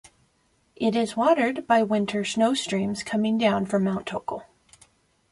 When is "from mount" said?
3.67-4.07